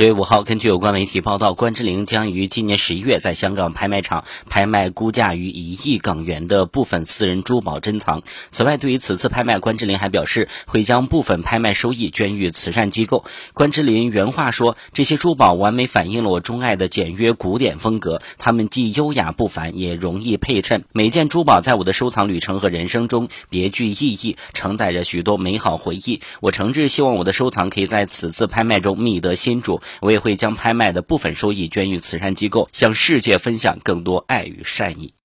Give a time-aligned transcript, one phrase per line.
[0.00, 8.22] 十月五号，根据有关媒体报道，关之琳将于今年十一月在香港拍卖场拍卖估价于一亿港元的部分私人珠宝珍藏。
[8.50, 13.26] 此外，对于此次拍卖，关之琳还表示会将部分拍卖收益捐予慈善机构。
[13.52, 20.84] 关之琳原话说：“这些珠宝完美反映了我钟爱的简约古典风格，它们既优雅不凡，也容易配衬。
[20.94, 26.22] 每件珠宝在我的收藏旅程和人生中别具意义，承载着许多美好回忆。
[26.40, 35.14] 我诚挚希望我的收藏可以在此次拍卖中觅得新主。”我也会将拍卖的部分收益捐予慈善机构，向世界分享更多爱与善意。